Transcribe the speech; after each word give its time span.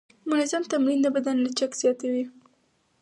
منظم 0.29 0.61
تمرین 0.71 0.99
د 1.03 1.07
بدن 1.15 1.35
لچک 1.45 1.71
زیاتوي. 1.81 2.25